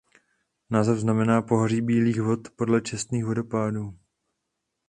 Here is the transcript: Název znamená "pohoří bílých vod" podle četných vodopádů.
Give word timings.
Název 0.69 0.97
znamená 0.99 1.41
"pohoří 1.41 1.81
bílých 1.81 2.21
vod" 2.21 2.49
podle 2.55 2.81
četných 2.81 3.25
vodopádů. 3.25 3.99